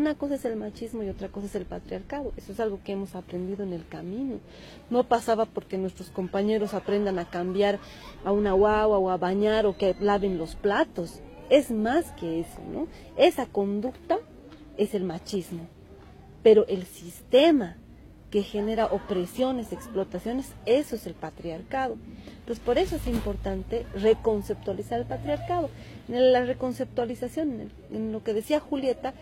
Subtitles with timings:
[0.00, 2.32] una cosa es el machismo y otra cosa es el patriarcado.
[2.36, 4.40] Eso es algo que hemos aprendido en el camino.
[4.88, 7.78] No pasaba porque nuestros compañeros aprendan a cambiar
[8.24, 11.20] a una guagua o a bañar o que laven los platos.
[11.50, 12.88] Es más que eso, ¿no?
[13.16, 14.18] Esa conducta
[14.78, 15.66] es el machismo.
[16.42, 17.76] Pero el sistema
[18.30, 21.96] que genera opresiones, explotaciones, eso es el patriarcado.
[22.38, 25.68] Entonces, por eso es importante reconceptualizar el patriarcado.
[26.08, 29.12] En la reconceptualización, en lo que decía Julieta,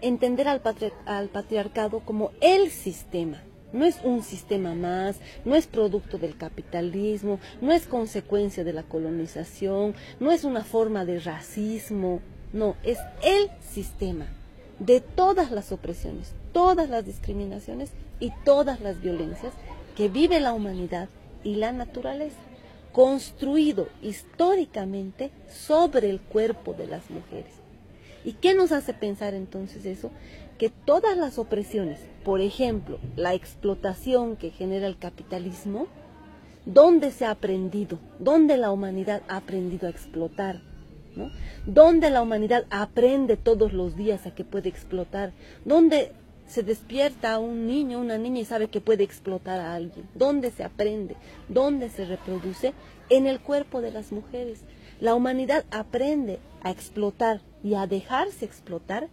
[0.00, 0.62] entender al,
[1.06, 3.42] al patriarcado como el sistema.
[3.72, 8.82] No es un sistema más, no es producto del capitalismo, no es consecuencia de la
[8.82, 12.20] colonización, no es una forma de racismo,
[12.52, 14.26] no, es el sistema
[14.80, 19.52] de todas las opresiones, todas las discriminaciones y todas las violencias
[19.96, 21.08] que vive la humanidad
[21.44, 22.38] y la naturaleza,
[22.92, 27.52] construido históricamente sobre el cuerpo de las mujeres.
[28.24, 30.10] ¿Y qué nos hace pensar entonces eso?
[30.58, 35.86] Que todas las opresiones, por ejemplo, la explotación que genera el capitalismo,
[36.66, 37.98] ¿dónde se ha aprendido?
[38.18, 40.60] ¿Dónde la humanidad ha aprendido a explotar?
[41.16, 41.30] ¿no?
[41.66, 45.32] ¿Dónde la humanidad aprende todos los días a que puede explotar?
[45.64, 46.12] ¿Dónde
[46.50, 50.08] se despierta un niño, una niña y sabe que puede explotar a alguien?
[50.14, 51.14] ¿Dónde se aprende?
[51.48, 52.74] ¿Dónde se reproduce?
[53.08, 54.60] En el cuerpo de las mujeres.
[55.00, 59.08] La humanidad aprende a explotar y a dejarse explotar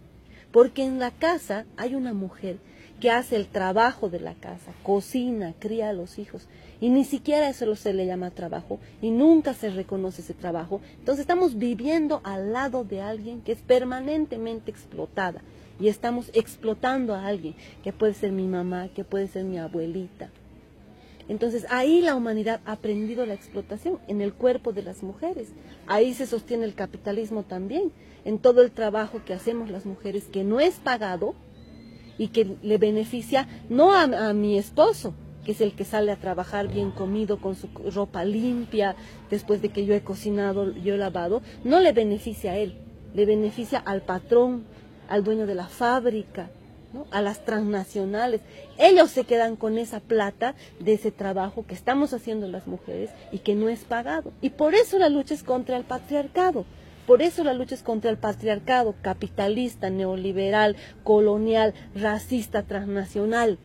[0.50, 2.58] porque en la casa hay una mujer
[3.00, 6.48] que hace el trabajo de la casa, cocina, cría a los hijos,
[6.80, 10.80] y ni siquiera eso se le llama trabajo, y nunca se reconoce ese trabajo.
[10.98, 15.42] Entonces estamos viviendo al lado de alguien que es permanentemente explotada,
[15.80, 20.30] y estamos explotando a alguien, que puede ser mi mamá, que puede ser mi abuelita.
[21.28, 25.48] Entonces ahí la humanidad ha aprendido la explotación en el cuerpo de las mujeres.
[25.86, 27.92] Ahí se sostiene el capitalismo también,
[28.24, 31.34] en todo el trabajo que hacemos las mujeres que no es pagado,
[32.18, 36.68] y que le beneficia no a, mi esposo, que es el que sale a trabajar
[36.68, 38.96] bien comido, con su ropa limpia,
[39.30, 42.74] después de que yo he cocinado, yo he lavado, no le beneficia a él,
[43.14, 44.64] le beneficia al patrón,
[45.08, 46.50] al dueño de la fábrica,
[47.10, 48.40] a las transnacionales.
[48.78, 53.38] Ellos se quedan con esa plata de ese trabajo que estamos haciendo las mujeres y
[53.38, 54.32] que no es pagado.
[54.40, 56.64] Y por eso la lucha es contra el patriarcado.
[57.06, 63.58] Por eso la lucha es contra el patriarcado capitalista, neoliberal, colonial, racista, transnacional.